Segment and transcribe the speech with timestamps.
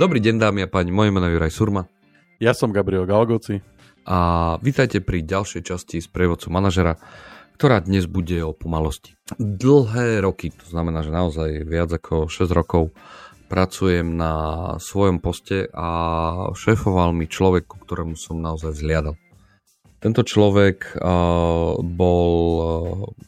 [0.00, 1.84] Dobrý deň dámy a páni, moje meno je Juraj Surma.
[2.40, 3.60] Ja som Gabriel Galgoci.
[4.08, 6.96] A vítajte pri ďalšej časti z prievodcu manažera,
[7.60, 9.12] ktorá dnes bude o pomalosti.
[9.36, 12.96] Dlhé roky, to znamená, že naozaj viac ako 6 rokov
[13.52, 14.32] pracujem na
[14.80, 15.88] svojom poste a
[16.56, 19.20] šéfoval mi človek, ku ktorému som naozaj zliadal.
[20.00, 22.64] Tento človek uh, bol uh,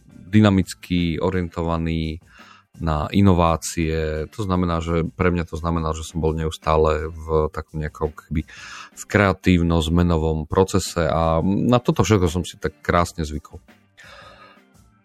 [0.08, 2.16] dynamicky orientovaný
[2.80, 4.24] na inovácie.
[4.32, 8.10] To znamená, že pre mňa to znamená, že som bol neustále v takom nejakom
[8.92, 13.60] v kreatívno-zmenovom procese a na toto všetko som si tak krásne zvykol.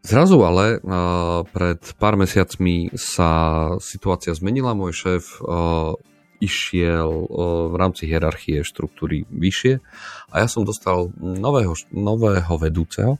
[0.07, 4.71] Zrazu ale uh, pred pár mesiacmi sa situácia zmenila.
[4.71, 5.99] Môj šéf uh,
[6.39, 9.83] išiel uh, v rámci hierarchie štruktúry vyššie
[10.31, 13.19] a ja som dostal nového, nového vedúceho,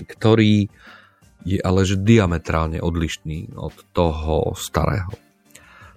[0.00, 0.72] ktorý
[1.46, 5.14] je ale že diametrálne odlišný od toho starého.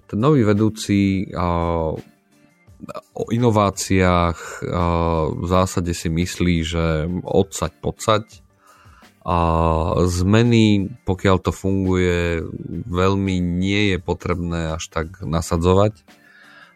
[0.06, 4.38] Ten nový vedúci o inováciách
[5.34, 6.84] v zásade si myslí, že
[7.26, 8.24] odsať podsať
[9.20, 9.38] a
[10.08, 12.40] zmeny, pokiaľ to funguje,
[12.88, 16.00] veľmi nie je potrebné až tak nasadzovať.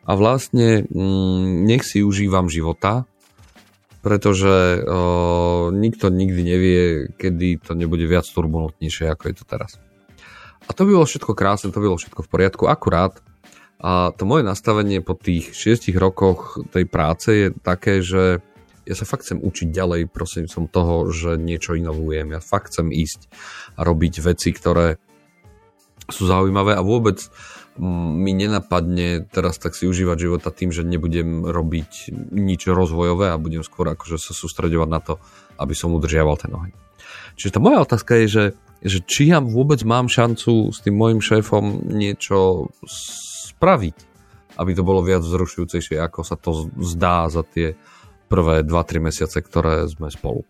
[0.05, 3.09] A vlastne mm, nech si užívam života,
[4.05, 6.83] pretože o, nikto nikdy nevie,
[7.17, 9.81] kedy to nebude viac turbulentnejšie, ako je to teraz.
[10.69, 13.25] A to by bolo všetko krásne, to by bolo všetko v poriadku, akurát
[13.85, 18.41] a to moje nastavenie po tých 6 rokoch tej práce je také, že
[18.89, 22.33] ja sa fakt chcem učiť ďalej prosím som toho, že niečo inovujem.
[22.33, 23.29] Ja fakt chcem ísť
[23.77, 24.97] a robiť veci, ktoré
[26.09, 27.21] sú zaujímavé a vôbec
[27.79, 33.67] mi nenapadne teraz tak si užívať života tým, že nebudem robiť nič rozvojové a budem
[33.67, 35.19] skôr akože sa sústredovať na to,
[35.59, 36.71] aby som udržiaval tie nohy.
[37.35, 38.45] Čiže tá moja otázka je, že,
[38.79, 42.71] že či ja vôbec mám šancu s tým môjim šéfom niečo
[43.59, 43.97] spraviť,
[44.55, 47.75] aby to bolo viac vzrušujúcejšie, ako sa to zdá za tie
[48.31, 50.47] prvé 2-3 mesiace, ktoré sme spolu.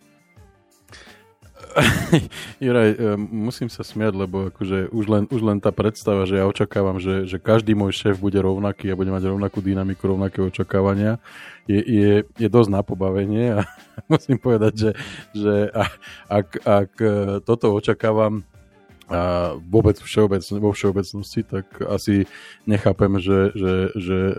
[2.63, 6.47] Juraj, e, musím sa smiať, lebo akože už len, už len tá predstava, že ja
[6.47, 11.19] očakávam, že, že každý môj šéf bude rovnaký a bude mať rovnakú dynamiku, rovnaké očakávania,
[11.67, 13.67] je, je, je dosť na pobavenie a
[14.11, 14.91] musím povedať, že,
[15.35, 15.55] že
[16.31, 17.13] ak, ak e,
[17.43, 18.47] toto očakávam
[19.05, 22.25] a vôbec všeobec, vo všeobecnosti, tak asi
[22.65, 24.35] nechápem, že, že, že e,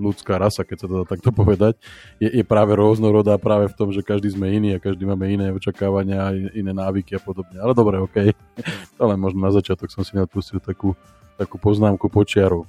[0.00, 1.76] ľudská rasa, keď sa to dá takto povedať,
[2.16, 5.52] je, je práve rôznorodá práve v tom, že každý sme iný a každý máme iné
[5.52, 7.60] očakávania, iné návyky a podobne.
[7.60, 8.32] Ale dobre, OK.
[9.02, 10.96] Ale možno na začiatok som si neodpustil takú,
[11.36, 12.64] takú poznámku počiaru.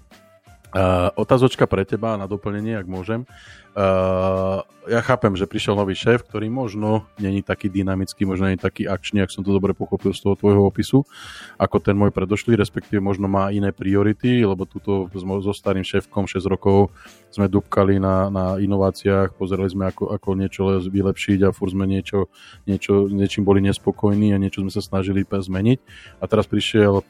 [0.70, 3.26] Uh, otázočka pre teba na doplnenie, ak môžem.
[3.74, 8.86] Uh, ja chápem, že prišiel nový šéf, ktorý možno není taký dynamický, možno není taký
[8.86, 11.10] akčný, ak som to dobre pochopil z toho tvojho opisu,
[11.58, 15.10] ako ten môj predošlý, respektíve možno má iné priority, lebo túto
[15.42, 16.94] so starým šéfkom 6 rokov
[17.34, 22.30] sme dúbkali na, na inováciách, pozerali sme, ako, ako niečo vylepšiť a furt sme niečo,
[22.70, 25.80] niečo, niečím boli nespokojní a niečo sme sa snažili zmeniť.
[26.22, 27.02] A teraz prišiel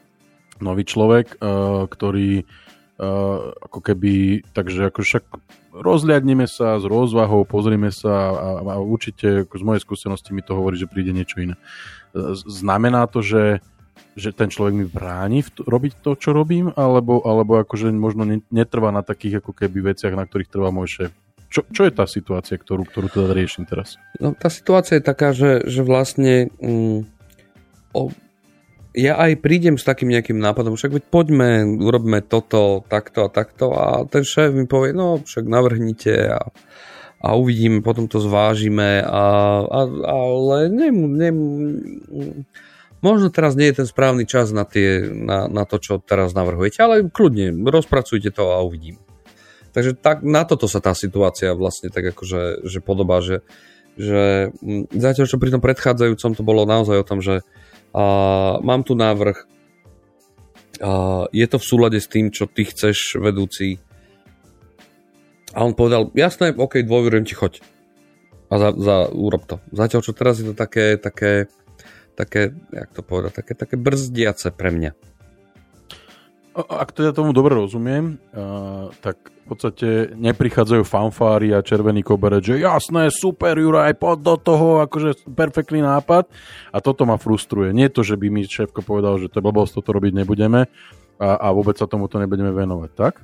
[0.60, 2.44] nový človek, uh, ktorý
[3.64, 5.24] Ako keby, takže ako však
[5.72, 10.76] rozliadneme sa s rozvahou, pozrieme sa a, a určite z mojej skúsenosti mi to hovorí,
[10.76, 11.56] že príde niečo iné.
[12.44, 13.64] Znamená to, že,
[14.20, 18.28] že ten človek mi bráni v to, robiť to, čo robím, alebo, alebo akože možno
[18.52, 21.12] netrvá na takých ako keby veciach, na ktorých trvá môj šéf.
[21.50, 23.98] Čo, čo je tá situácia, ktorú, ktorú teda riešim teraz?
[24.22, 27.08] No, tá situácia je taká, že, že vlastne mm,
[27.90, 28.14] o,
[28.90, 33.70] ja aj prídem s takým nejakým nápadom, však veď poďme, urobme toto, takto a takto
[33.70, 36.42] a ten šéf mi povie, no však navrhnite a,
[37.22, 39.26] a uvidíme, potom to zvážime, a,
[39.62, 39.80] a,
[40.10, 41.30] ale ne, ne,
[42.98, 46.82] možno teraz nie je ten správny čas na, tie, na, na to, čo teraz navrhujete,
[46.82, 48.98] ale kľudne, rozpracujte to a uvidím.
[49.70, 53.46] Takže tak, na toto sa tá situácia vlastne tak akože že podobá, že,
[53.94, 54.50] že
[54.90, 57.46] zatiaľ, čo pri tom predchádzajúcom to bolo naozaj o tom, že
[58.60, 59.46] mám tu návrh.
[61.30, 63.82] Je to v súlade s tým, čo ty chceš, vedúci.
[65.50, 67.58] A on povedal, jasné, ok, dôverujem ti, choď.
[68.50, 69.58] A za, za, urob to.
[69.74, 71.50] Zatiaľ, čo teraz je to také, také,
[72.14, 74.90] také, jak to povedať, také, také brzdiace pre mňa.
[76.50, 82.62] Ak teda tomu dobre rozumiem, uh, tak v podstate neprichádzajú fanfári a červený koberec, že
[82.62, 86.26] jasné, super, Juraj, poď do toho, akože perfektný nápad.
[86.74, 87.70] A toto ma frustruje.
[87.70, 90.66] Nie to, že by mi šéfko povedal, že to je blbosť, toto robiť nebudeme
[91.22, 93.22] a, a vôbec sa tomuto nebudeme venovať, tak?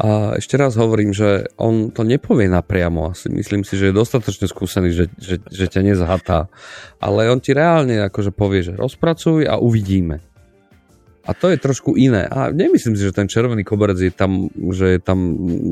[0.00, 3.12] A ešte raz hovorím, že on to nepovie napriamo.
[3.12, 6.48] Asi myslím si, že je dostatočne skúsený, že, že, že ťa nezhatá.
[6.96, 10.24] Ale on ti reálne akože povie, že rozpracuj a uvidíme.
[11.28, 12.24] A to je trošku iné.
[12.24, 15.18] A nemyslím si, že ten červený koberec je tam, že, je tam,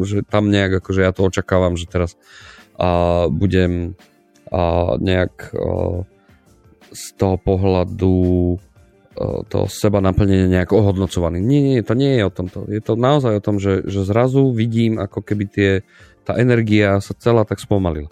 [0.05, 2.21] že tam nejak, akože ja to očakávam, že teraz
[2.77, 3.97] a, budem
[4.53, 6.05] a, nejak a,
[6.93, 8.17] z toho pohľadu
[9.51, 11.43] to seba naplnenie nejak ohodnocovaný.
[11.43, 12.71] Nie, nie, to nie je o tomto.
[12.71, 15.71] Je to naozaj o tom, že, že zrazu vidím, ako keby tie,
[16.23, 18.07] tá energia sa celá tak spomalila.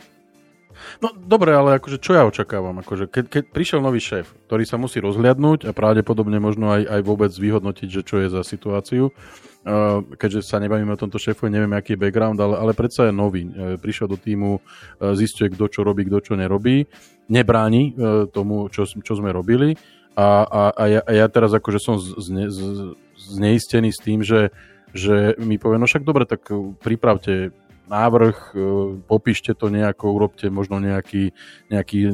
[1.02, 2.80] No dobre, ale akože čo ja očakávam?
[2.80, 7.00] Akože keď, keď prišiel nový šéf, ktorý sa musí rozhliadnúť a pravdepodobne možno aj, aj
[7.04, 11.72] vôbec vyhodnotiť, že čo je za situáciu, uh, keďže sa nebavíme o tomto šéfu, neviem,
[11.74, 13.48] aký je background, ale, ale predsa je nový.
[13.48, 16.86] Uh, prišiel do týmu, uh, zistuje, kto čo robí, kto čo nerobí,
[17.26, 17.90] nebráni
[18.30, 19.74] tomu, čo, čo sme robili
[20.16, 24.48] a, a, a, ja, a ja teraz akože som zne, z, zneistený s tým, že,
[24.96, 26.48] že mi povie, no však dobre, tak
[26.80, 27.52] pripravte
[27.86, 28.58] návrh, e,
[29.06, 31.30] popíšte to nejako, urobte možno nejaký,
[31.70, 32.12] nejaký e,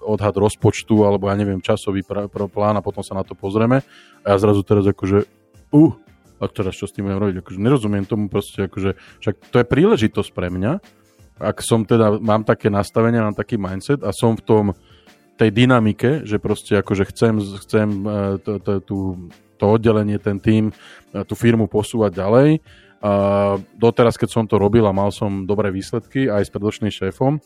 [0.00, 3.82] odhad rozpočtu alebo ja neviem, časový pr- pr- plán a potom sa na to pozrieme.
[4.22, 5.26] A ja zrazu teraz akože,
[5.74, 5.92] uh,
[6.38, 7.36] a teraz čo s tým budem robiť?
[7.42, 10.72] Akože nerozumiem tomu proste, akože, však to je príležitosť pre mňa,
[11.42, 14.64] ak som teda, mám také nastavenie, mám taký mindset a som v tom
[15.34, 19.02] tej dynamike, že proste akože chcem, chcem e, to,
[19.58, 20.70] to oddelenie, ten tým,
[21.10, 22.48] tú firmu posúvať ďalej,
[23.04, 27.36] Uh, doteraz, keď som to robil a mal som dobré výsledky aj s predošlým šéfom,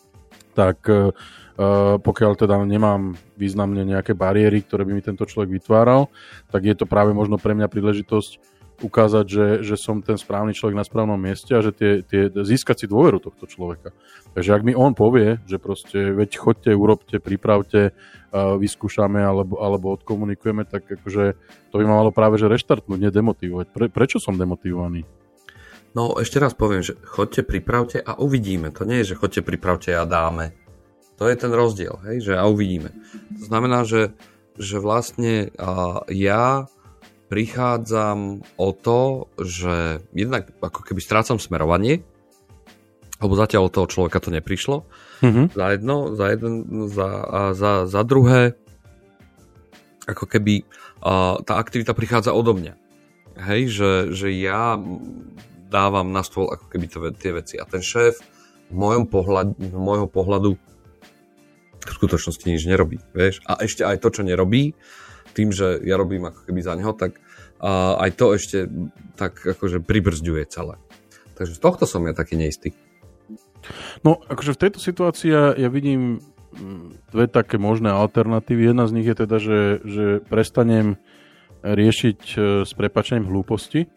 [0.54, 1.10] tak uh,
[1.98, 6.06] pokiaľ teda nemám významne nejaké bariéry, ktoré by mi tento človek vytváral,
[6.54, 8.38] tak je to práve možno pre mňa príležitosť
[8.78, 12.86] ukázať, že, že som ten správny človek na správnom mieste a že tie, tie, získať
[12.86, 13.90] si dôveru tohto človeka.
[14.38, 19.98] Takže ak mi on povie, že proste veď chodte, urobte, pripravte, uh, vyskúšame alebo, alebo
[19.98, 21.34] odkomunikujeme, tak akože
[21.70, 23.66] to by ma malo práve že reštartnúť, nedemotivovať.
[23.74, 25.02] Pre, prečo som demotivovaný?
[25.98, 28.70] No ešte raz poviem, že chodte, pripravte a uvidíme.
[28.70, 30.54] To nie je, že chodte, pripravte a dáme.
[31.18, 32.94] To je ten rozdiel, hej, že a uvidíme.
[33.34, 34.14] To znamená, že,
[34.54, 36.70] že vlastne a ja
[37.26, 42.06] prichádzam o to, že jednak ako keby strácam smerovanie,
[43.18, 44.86] lebo zatiaľ od toho človeka to neprišlo.
[45.26, 45.46] Mm-hmm.
[45.50, 46.54] Za jedno, za, jeden,
[46.86, 48.54] za, a za, za druhé,
[50.06, 50.62] ako keby
[51.02, 52.78] a, tá aktivita prichádza odo mňa.
[53.50, 54.78] Hej, že, že ja
[55.68, 57.54] dávam na stôl ako keby to, tie veci.
[57.60, 58.18] A ten šéf
[58.68, 60.50] v mojom pohľadu, v môjho pohľadu
[61.78, 63.00] v skutočnosti nič nerobí.
[63.16, 63.40] Vieš?
[63.48, 64.76] A ešte aj to, čo nerobí,
[65.32, 67.20] tým, že ja robím ako keby za neho, tak
[67.58, 68.70] a aj to ešte
[69.18, 70.78] tak akože pribrzďuje celé.
[71.34, 72.70] Takže z tohto som ja taký neistý.
[74.06, 76.22] No, akože v tejto situácii ja, ja vidím
[76.54, 78.70] mm, dve také možné alternatívy.
[78.70, 81.02] Jedna z nich je teda, že, že prestanem
[81.66, 83.90] riešiť e, s prepačením hlúposti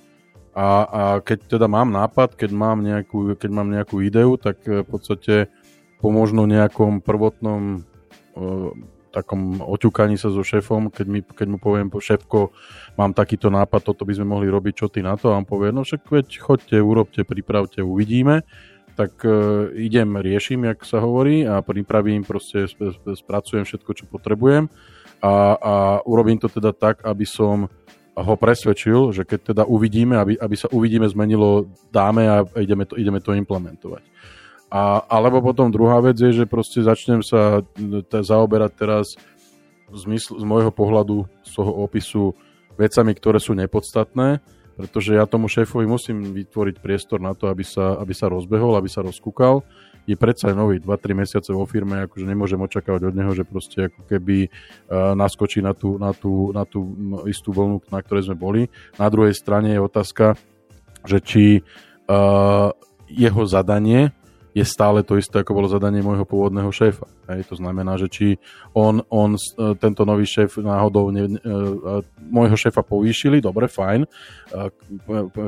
[0.51, 4.83] a, a keď teda mám nápad, keď mám nejakú, keď mám nejakú ideu, tak e,
[4.83, 5.47] v podstate
[6.01, 7.85] po možno nejakom prvotnom
[8.33, 8.73] uh,
[9.13, 12.49] takom oťukaní sa so šéfom, keď, mi, keď mu poviem, šéfko,
[12.97, 15.29] mám takýto nápad, toto by sme mohli robiť, čo ty na to?
[15.29, 18.41] A on povie, no však veď chodte, urobte, pripravte, uvidíme.
[18.97, 22.65] Tak uh, idem, riešim, jak sa hovorí a pripravím, proste
[23.13, 24.73] spracujem všetko, čo potrebujem
[25.21, 27.69] a, a urobím to teda tak, aby som
[28.11, 32.99] ho presvedčil, že keď teda uvidíme, aby, aby sa uvidíme zmenilo, dáme a ideme to,
[32.99, 34.03] ideme to implementovať.
[34.71, 37.59] A, alebo potom druhá vec je, že proste začnem sa
[38.07, 39.05] te, zaoberať teraz
[39.91, 42.31] z, mysl, z môjho pohľadu, z toho opisu
[42.79, 44.39] vecami, ktoré sú nepodstatné,
[44.79, 48.87] pretože ja tomu šéfovi musím vytvoriť priestor na to, aby sa, aby sa rozbehol, aby
[48.87, 49.63] sa rozkúkal
[50.11, 54.01] je predsa nový 2-3 mesiace vo firme, akože nemôžem očakávať od neho, že proste ako
[54.11, 56.91] keby uh, naskočí na tú, na, tú, na tú
[57.31, 58.61] istú vlnu, na ktorej sme boli.
[58.99, 60.35] Na druhej strane je otázka,
[61.07, 61.45] že či
[62.11, 62.75] uh,
[63.07, 64.11] jeho zadanie
[64.51, 67.07] je stále to isté, ako bolo zadanie môjho pôvodného šéfa.
[67.31, 68.27] Hej, to znamená, že či
[68.75, 69.39] on, on e,
[69.79, 71.39] tento nový šéf náhodou ne,
[72.19, 74.03] môjho šéfa povýšili, dobre, fajn,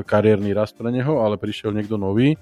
[0.08, 2.40] kariérny rast pre neho, ale prišiel niekto nový,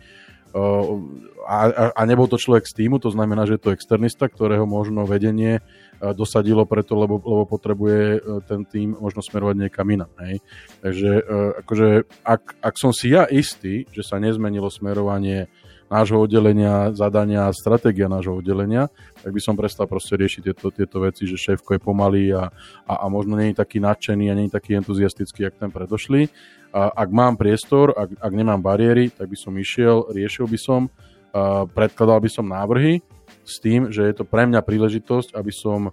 [0.53, 4.69] a, a, a nebol to človek z týmu, to znamená, že je to externista, ktorého
[4.69, 5.65] možno vedenie
[6.11, 10.11] dosadilo preto, lebo, lebo potrebuje e, ten tým možno smerovať niekam inam.
[10.19, 10.43] Hej.
[10.83, 11.23] Takže e,
[11.63, 11.89] akože,
[12.27, 15.47] ak, ak som si ja istý, že sa nezmenilo smerovanie
[15.93, 18.89] nášho oddelenia, zadania a stratégia nášho oddelenia,
[19.21, 22.49] tak by som prestal proste riešiť tieto, tieto veci, že šéfko je pomalý a,
[22.89, 26.33] a, a možno nie je taký nadšený a nie je taký entuziastický, jak ten predošlý
[26.73, 30.89] a ak mám priestor, ak, ak nemám bariéry, tak by som išiel, riešil by som,
[31.37, 33.05] a predkladal by som návrhy
[33.45, 35.93] s tým, že je to pre mňa príležitosť, aby som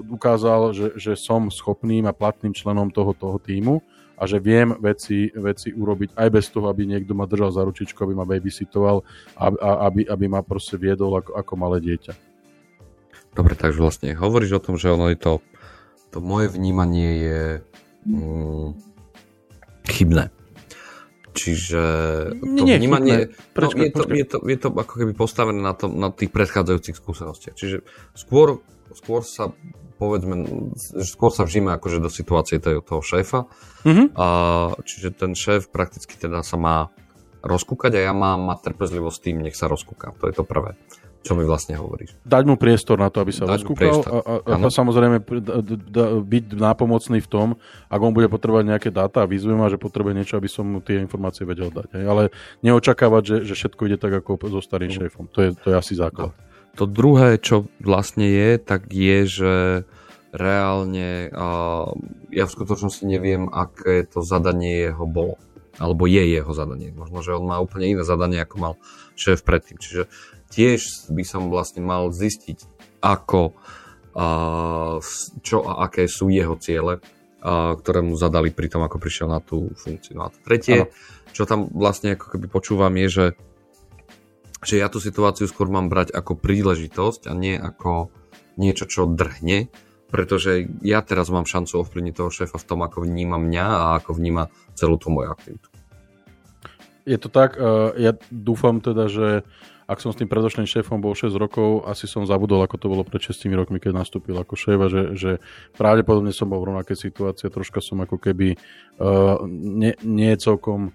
[0.00, 3.84] ukázal, že, že som schopným a platným členom toho, toho týmu
[4.20, 7.96] a že viem veci, veci urobiť aj bez toho, aby niekto ma držal za ručičku,
[8.04, 9.00] aby ma babysitoval
[9.40, 12.12] a, a aby, aby ma proste viedol ako, ako malé dieťa.
[13.32, 15.32] Dobre, takže vlastne hovoríš o tom, že ono je to,
[16.12, 17.42] to moje vnímanie je
[18.04, 18.68] mm,
[19.88, 20.28] chybné.
[21.30, 21.82] Čiže
[22.42, 25.78] to nie, vnímanie, Prečka, no, je, to, je, to, je to ako keby postavené na,
[25.78, 27.54] tom, na tých predchádzajúcich skúsenostiach.
[27.54, 27.86] Čiže
[28.18, 28.58] skôr,
[28.94, 29.54] skôr sa
[30.00, 30.48] povedzme,
[31.04, 33.44] skôr sa vžíme akože do situácie toho, toho šéfa.
[33.84, 34.16] Mm-hmm.
[34.16, 34.26] A,
[34.80, 36.88] čiže ten šéf prakticky teda sa má
[37.44, 40.16] rozkúkať a ja mám mať trpezlivosť tým, nech sa rozkúka.
[40.24, 40.80] To je to prvé.
[41.20, 42.16] Čo mi vlastne hovoríš?
[42.24, 46.04] Dať mu priestor na to, aby sa Dať rozkúkal a, a, a samozrejme da, da,
[46.16, 47.48] byť nápomocný v tom,
[47.92, 50.80] ak on bude potrebovať nejaké dáta a výzvy ma, že potrebuje niečo, aby som mu
[50.80, 51.92] tie informácie vedel dať.
[52.08, 52.32] Ale
[52.64, 54.96] neočakávať, že, že všetko ide tak ako so starým no.
[54.96, 55.28] šéfom.
[55.36, 56.32] To je, to je asi základ.
[56.78, 59.54] To druhé, čo vlastne je, tak je, že
[60.30, 61.90] reálne uh,
[62.30, 65.36] ja v skutočnosti neviem, aké to zadanie jeho bolo.
[65.80, 66.94] Alebo je jeho zadanie.
[66.94, 68.74] Možno, že on má úplne iné zadanie, ako mal
[69.16, 69.80] šéf predtým.
[69.80, 70.12] Čiže
[70.52, 72.68] tiež by som vlastne mal zistiť,
[73.00, 73.56] ako,
[75.40, 77.00] čo a aké sú jeho ciele,
[77.80, 80.20] ktoré mu zadali pri tom, ako prišiel na tú funkciu.
[80.20, 80.92] No a to tretie, ano.
[81.32, 83.26] čo tam vlastne ako keby počúvam, je, že,
[84.60, 88.12] že ja tú situáciu skôr mám brať ako príležitosť a nie ako
[88.60, 89.72] niečo, čo drhne,
[90.12, 94.20] pretože ja teraz mám šancu ovplyvniť toho šéfa v tom, ako vníma mňa a ako
[94.20, 95.70] vníma celú tú moju aktivitu.
[97.08, 97.56] Je to tak,
[97.96, 99.48] ja dúfam teda, že
[99.90, 103.02] ak som s tým predošlým šéfom bol 6 rokov, asi som zabudol, ako to bolo
[103.02, 105.30] pred 6 rokmi, keď nastúpil ako šéf a že, že
[105.74, 110.94] pravdepodobne som bol v rovnakej situácii, troška som ako keby uh, nie, nie celkom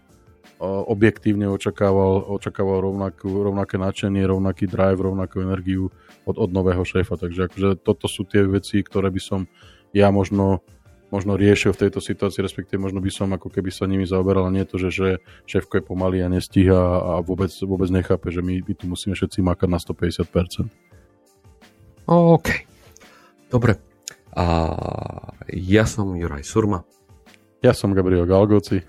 [0.63, 5.91] objektívne očakával, očakával rovnakú, rovnaké nadšenie, rovnaký drive, rovnakú energiu
[6.23, 7.19] od, od nového šéfa.
[7.19, 9.51] Takže akože toto sú tie veci, ktoré by som
[9.91, 10.63] ja možno
[11.13, 14.65] možno riešil v tejto situácii, respektíve možno by som ako keby sa nimi zaoberal, nie
[14.65, 15.07] to, že, že
[15.47, 19.39] šéfko je pomalý a nestíha a vôbec, vôbec nechápe, že my, my tu musíme všetci
[19.45, 20.67] makať na 150%.
[22.09, 22.47] OK.
[23.47, 23.79] Dobre.
[24.35, 24.45] A
[25.55, 26.83] ja som Juraj Surma.
[27.63, 28.83] Ja som Gabriel Galgoci.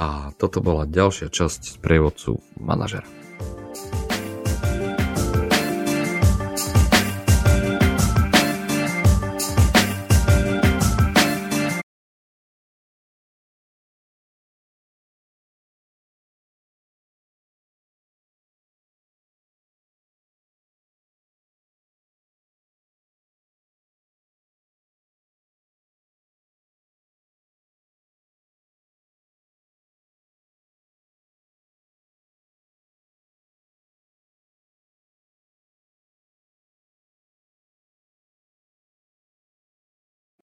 [0.00, 3.19] A toto bola ďalšia časť z prievodcu manažera.